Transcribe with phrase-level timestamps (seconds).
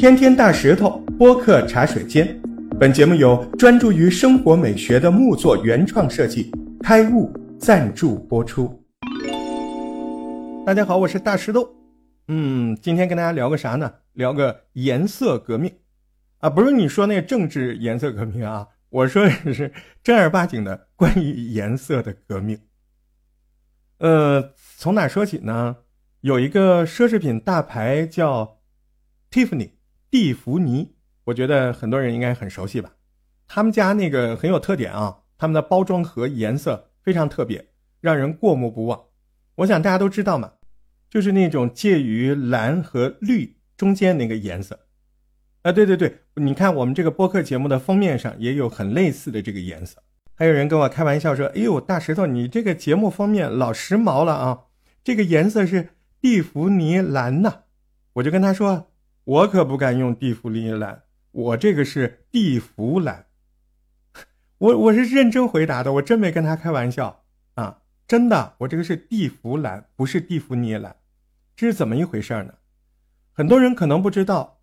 [0.00, 2.40] 天天大石头播客茶水间，
[2.78, 6.50] 本节目由专注于生活美学的木作原创设计
[6.82, 8.82] 开悟赞助播出。
[10.64, 11.68] 大家好，我是大石头。
[12.28, 13.92] 嗯，今天跟大家聊个啥呢？
[14.14, 15.70] 聊个颜色革命
[16.38, 19.70] 啊，不是你说那个政治颜色革命啊，我说的是
[20.02, 22.58] 正儿八经的关于颜色的革命。
[23.98, 25.76] 呃，从哪说起呢？
[26.22, 28.60] 有一个奢侈品大牌叫
[29.30, 29.72] Tiffany。
[30.10, 30.96] 蒂芙尼，
[31.26, 32.94] 我觉得很多人应该很熟悉吧？
[33.46, 37.68] 他们家那个很有特点啊，他们的包装盒颜色非常特别，
[38.00, 39.00] 让人过目不忘。
[39.56, 40.54] 我想大家都知道嘛，
[41.08, 44.86] 就是那种介于蓝和绿中间那个颜色。
[45.62, 50.02] 啊，对对对，你看我们这个播客节目的封面上也有很类似的这个颜色。
[50.34, 54.62] 还有人跟我开玩笑说：“哎呦，大石头，你这个节目封面老时髦了啊！
[55.04, 55.90] 这个颜色是
[56.20, 57.60] 蒂芙尼蓝呐。”
[58.14, 58.89] 我就跟他说。
[59.24, 63.26] 我可不敢用蒂芙尼蓝，我这个是蒂芙蓝。
[64.58, 70.96] 我我是认真回答的，我真没跟他开玩笑啊，真的，我这个是蒂芙蓝，不是蒂芙尼蓝。
[71.56, 72.54] 这是怎么一回事呢？
[73.32, 74.60] 很多人可能不知道，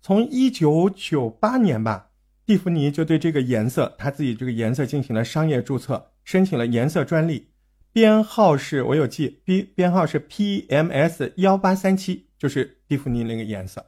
[0.00, 2.10] 从一九九八年吧，
[2.44, 7.50] 蒂芙尼就对这个颜色，他自己这个颜色进行了商业注册，申请了颜色专利，
[7.92, 13.86] 编号是我有记，B 编号是 PMS 幺八三七，就是蒂芙尼那个颜色。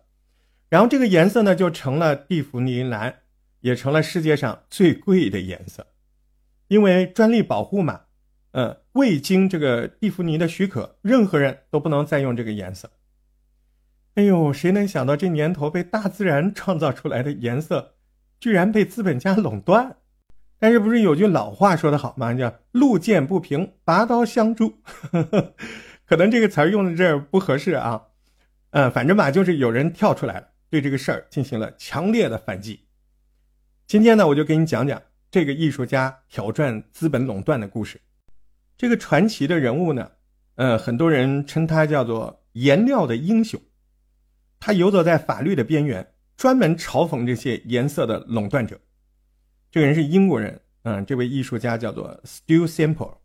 [0.71, 3.17] 然后这个颜色呢，就成了蒂芙尼蓝，
[3.61, 5.89] 也成了世界上最贵的颜色，
[6.69, 8.03] 因为专利保护嘛，
[8.53, 12.89] 嗯，未经这个蒂芙尼的许可，任何人都不能再用这个颜色。
[14.15, 17.95] 哎呦，谁能想到这年头被大自然创造出来的颜色，
[18.39, 19.97] 居然被资本家垄断？
[20.59, 22.33] 但是不是有句老话说得好吗？
[22.33, 24.79] 叫“路见不平，拔刀相助”。
[26.07, 28.03] 可能这个词儿用在这儿不合适啊，
[28.71, 30.49] 嗯，反正吧，就是有人跳出来了。
[30.71, 32.81] 对这个事儿进行了强烈的反击。
[33.89, 38.01] 今天呢，我就给你讲讲这个艺术家挑战资本垄断的故事。
[38.79, 40.13] 这个传奇的人物呢，
[40.55, 43.61] 呃，很多人称他叫做“颜料的英雄”。
[44.61, 46.07] 他游走在法律的边缘，
[46.37, 48.79] 专门嘲讽这些颜色的垄断者。
[49.71, 53.17] 这个人是英国人，嗯，这位艺术家叫做 Stu Simple。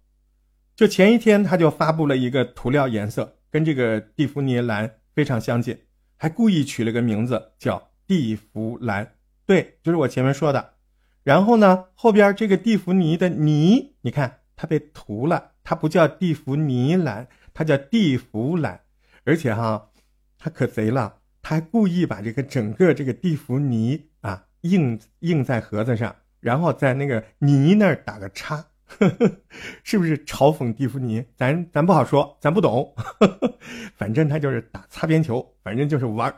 [0.75, 5.77] 就前一天，他就发布了一个涂料颜色，跟这个蒂芙尼蓝非常相近。
[6.25, 9.13] 还故意取了个名字叫蒂芙兰，
[9.45, 10.73] 对，就是我前面说的。
[11.21, 18.81] 然后呢，后边这个蒂芙尼的尼，你看它被涂了，它不叫蒂芙尼蓝，它叫蒂芙兰。
[19.23, 19.91] 而且哈，
[20.39, 28.65] 他可贼了，他还故意把这个整个这个蒂芙尼啊印印在盒子上，然后在那个尼那儿打个叉。
[28.87, 29.37] 呵呵，
[29.83, 31.25] 是不是嘲讽蒂芙尼？
[31.35, 32.93] 咱咱不好说，咱不懂。
[32.95, 33.57] 呵呵，
[33.95, 36.33] 反正他就是打擦边球，反正就是玩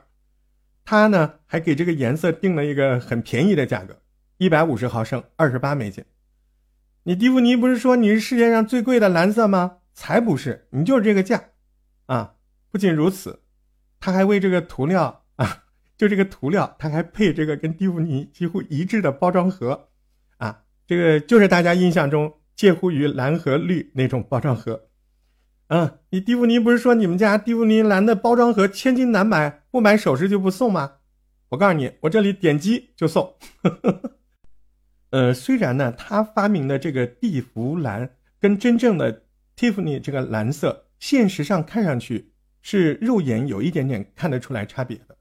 [0.85, 4.01] 他呢还给这个颜色定了一个很便宜的价格，
[4.37, 6.03] 一百五十毫升，二十八美金。
[7.03, 9.77] 你蒂芙尼不是说你是世界上最贵的蓝色吗？
[9.93, 11.43] 才不是，你就是这个价
[12.05, 12.35] 啊！
[12.69, 13.41] 不仅如此，
[13.99, 15.63] 他还为这个涂料啊，
[15.97, 19.89] 就这个涂料，他还配这个跟蒂芙尼几乎一致的包装盒。
[20.87, 24.87] 这个就是大家印象中介乎于蓝和绿那种包装盒，
[25.67, 30.93] 嗯，你蒂芙尼不是说你们家蒂芙尼蓝的包装盒千金难买，不买首饰就不送吗？
[31.49, 33.35] 我告诉你，我这里点击就送。
[35.11, 38.09] 呃，虽然呢，他发明的这个蒂芙蓝
[38.39, 39.23] 跟真正的
[39.57, 42.31] Tiffany 这个蓝色，现实上看上去
[42.61, 45.17] 是肉眼有一点点看得出来差别的，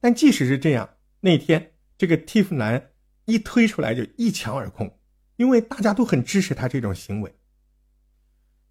[0.00, 0.88] 但即使是这样，
[1.20, 2.90] 那天这个 Tiff 蓝。
[3.24, 4.98] 一推出来就一抢而空，
[5.36, 7.34] 因为大家都很支持他这种行为。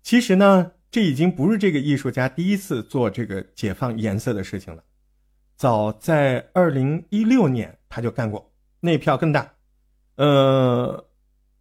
[0.01, 4.84] 其实呢，这已经不是这个艺术家第一次做这个解放颜色的事情了。
[5.56, 9.53] 早在二零一六年他就干过，那票更大。
[10.16, 11.07] 呃，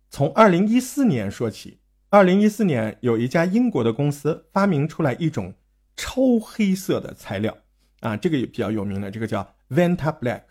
[0.08, 5.54] 从二零一四年说起，二零一四年有一家英国的公司发明出来一种
[5.96, 7.56] 超黑色的材料
[8.00, 10.44] 啊，这个也比较有名的，这个叫 Vanta Black，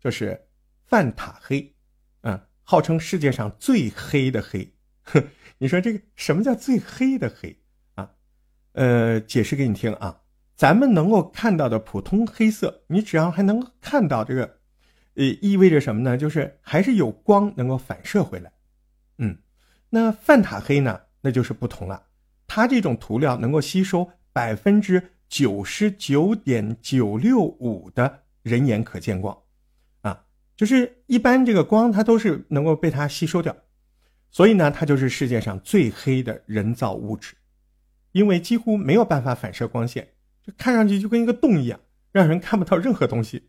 [0.00, 0.46] 就是
[0.86, 1.73] 范塔黑。
[2.64, 4.74] 号称世界上最黑的黑，
[5.58, 7.56] 你说这个什么叫最黑的黑
[7.94, 8.10] 啊？
[8.72, 10.22] 呃，解释给你听啊。
[10.56, 14.58] 咱们能够看到的普通黑色，你只要还能看到这个，
[15.14, 16.16] 呃，意味着什么呢？
[16.16, 18.52] 就是还是有光能够反射回来。
[19.18, 19.36] 嗯，
[19.90, 21.00] 那范塔黑呢？
[21.20, 22.02] 那就是不同了。
[22.46, 29.36] 它这种涂料能够吸收百分之九十九点九六五的人眼可见光。
[30.56, 33.56] 就是一般这个光它都是能够被它吸收掉，
[34.30, 37.34] 所以呢，它就是世界上最黑的人造物质，
[38.12, 40.08] 因为几乎没有办法反射光线，
[40.42, 41.80] 就看上去就跟一个洞一样，
[42.12, 43.48] 让人看不到任何东西。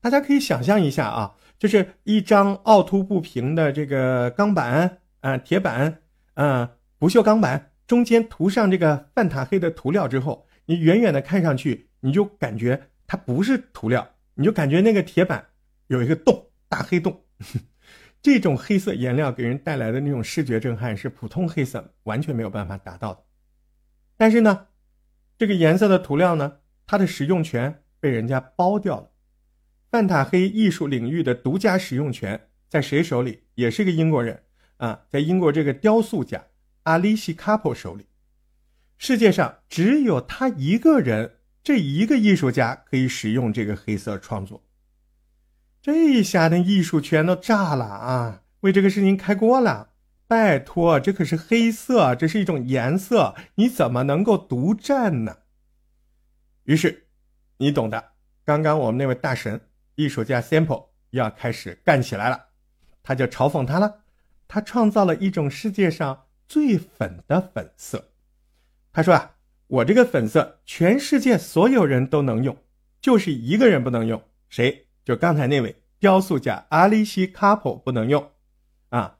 [0.00, 6.02] 大家可以想象一下啊，就是一张凹凸不平的这个钢板啊，铁板
[6.34, 15.46] 啊，不锈钢板，中间涂上这个泛塔黑的涂料之后，你远远的看上去，你就感觉它不是涂料，你就感觉那个铁板
[15.92, 17.24] 有一个洞，大黑洞。
[18.22, 23.24] 这种黑色颜料给人带来的那种视觉震撼，是普通黑色完全没有办法达到的。
[24.16, 24.68] 但是呢，
[25.36, 29.10] 这个颜色的涂料呢，它的使用权被人家包掉了。
[29.90, 33.42] 范塔黑艺术领域的独家使用权在谁手里？
[33.56, 34.44] 也是个英国人
[34.78, 36.46] 啊，在英国这个雕塑家
[36.84, 38.06] 阿里西卡普手里。
[38.96, 44.64] 世界上只有他一个人，这一个艺术家可以使用这个黑色创作。
[45.82, 48.42] 这下那艺术圈都炸了啊！
[48.60, 49.90] 为这个事情开锅了。
[50.28, 55.38] 拜托，这可是黑色，这是一种颜色，你怎么能够独占呢？
[56.62, 57.08] 于是，
[57.56, 58.12] 你懂的。
[58.44, 59.60] 刚刚我们那位大神。
[59.94, 62.46] 艺术家 Sample 要开始干起来了，
[63.02, 64.04] 他就嘲讽他了。
[64.48, 68.12] 他创造了一种世界上最粉的粉色。
[68.90, 69.32] 他说啊，
[69.66, 72.56] 我这个粉色全世界所有人都能用，
[73.02, 74.86] 就是一个人不能用，谁？
[75.04, 78.30] 就刚才那位雕塑家阿里西卡普不能用。
[78.90, 79.18] 啊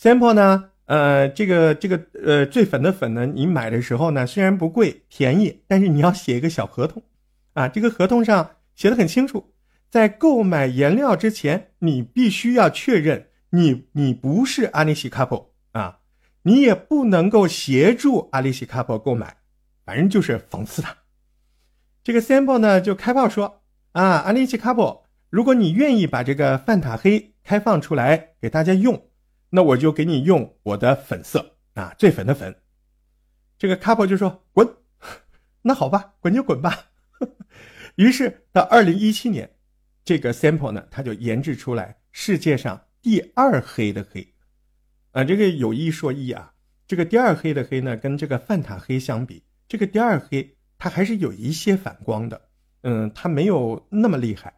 [0.00, 0.70] ，Sample 呢？
[0.86, 7.02] 呃，这个这个呃最粉的粉呢，你买的时候呢虽然不贵便宜，但是你要写一个小合同，
[7.54, 9.54] 啊，这个合同上写的很清楚。
[9.88, 16.00] 在购买颜料之前，你必须要确认你你不是阿里西卡普啊，
[16.42, 19.36] 你也不能够协助阿里西卡普购买，
[19.86, 20.96] 反正就是讽刺他。
[22.02, 23.62] 这个 sample 呢就开炮说
[23.92, 25.01] 啊，阿里西卡普，
[25.32, 29.08] 如果你愿意把这个范塔黑开放出来给大家用，
[29.48, 32.54] 那我就给你用我的粉色啊，最粉的粉。
[33.56, 34.68] 这个 couple 就说滚，
[35.62, 36.90] 那好吧，滚就滚吧。
[37.96, 39.50] 于是到二零一七年。
[40.04, 44.34] 这个 sample 呢，它就研制出来世界上第二黑的黑，
[45.12, 46.52] 啊，这个有一说一啊，
[46.86, 52.48] 这个第二黑的黑呢，跟这个范塔黑相比，这个第二黑它还是有一些反光的，
[52.82, 54.52] 嗯，它没有那么厉害，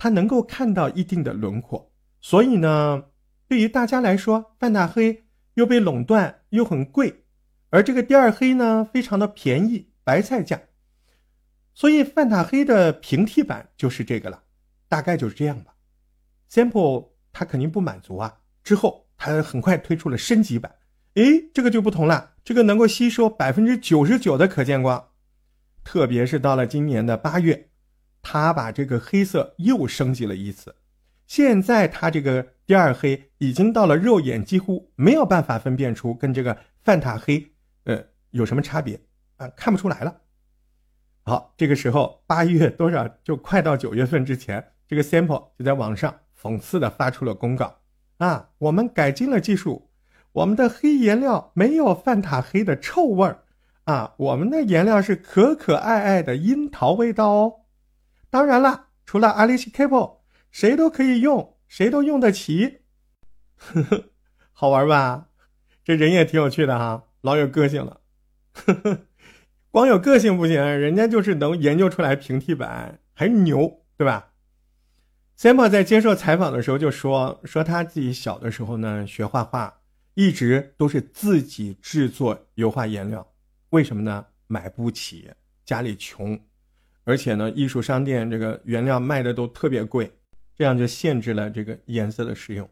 [0.00, 1.92] 它能够看到一定的轮廓，
[2.22, 3.04] 所以呢，
[3.46, 5.26] 对于大家来说，范塔黑
[5.56, 7.24] 又被垄断又很贵，
[7.68, 10.58] 而这个第二黑呢，非常的便宜，白菜价，
[11.74, 14.42] 所以范塔黑的平替版就是这个了。
[14.88, 15.74] 大概就是这样吧
[16.50, 20.74] ，Sample 它肯定不满足啊，之后它很快推出了升级版，
[21.16, 25.10] 诶，这个就不同了，这个能够吸收百分之九十九的可见光，
[25.84, 27.69] 特别是到了今年的八月，
[28.32, 30.76] 他把这个黑色又升级了一次，
[31.26, 37.44] 现在他这个第二黑已经到了肉眼几乎没有办法分辨出跟这个范塔黑
[37.86, 38.00] 呃
[38.30, 39.00] 有什么差别
[39.36, 40.16] 啊，看不出来了。
[41.24, 44.64] 好，这个时候八月多少就快到九月份之前。
[44.86, 47.80] 这个 sample 就在网上讽刺的发出了公告
[48.18, 49.90] 啊，我们改进了技术，
[50.30, 53.42] 我们的黑颜料没有范塔黑的臭味儿
[53.86, 57.54] 啊，我们的颜料是可可爱爱的樱桃味道哦。
[58.30, 60.18] 当然了，除了 Alice Cable，
[60.50, 62.82] 谁都可以用，谁都用得起，
[63.56, 64.04] 呵呵，
[64.52, 65.26] 好玩吧？
[65.84, 68.00] 这人也挺有趣的哈，老有个性了。
[68.52, 68.98] 呵呵，
[69.70, 74.32] 光有个性不行，人家就是能研究出来平替版，还牛，对吧
[75.36, 79.80] ？Sample 在接受采访的时候就说：“说他自己小的时候呢，学画画
[80.14, 83.26] 一直都是自己制作油画颜料。
[83.70, 84.26] 为什么呢？
[84.46, 85.30] 买不起，
[85.64, 86.38] 家里穷，
[87.10, 90.12] 而且呢，艺术商店这个原料卖的都特别贵，
[90.54, 92.70] 这样就限制了这个颜色的使用，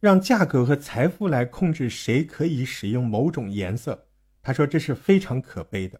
[0.00, 4.06] 让价格和财富来控制谁可以使用某种颜色。
[4.42, 5.98] 他说这是非常可悲的，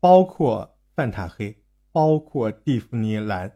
[0.00, 1.56] 包括范塔黑，
[1.92, 3.50] 包括蒂芙尼蓝。”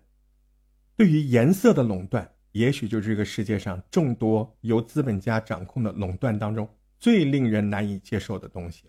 [0.97, 6.67] 对于颜色的垄断，也许就是这个世界上众多由资本家掌控的垄断当中
[6.99, 8.85] 最令人难以接受的东西。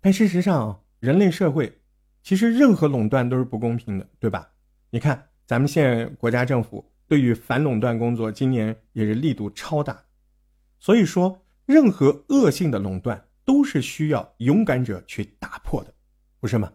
[0.00, 1.81] 但事实上，人类社会
[2.22, 4.48] 其实任何垄断都是不公平的，对吧？
[4.90, 10.02] 你看，咱们现在国家政府对于反垄断工作今年也是力度超大。
[10.78, 15.92] 所以说，任何恶性的垄断都是需要勇敢者去打破的，
[16.40, 16.72] 不是吗？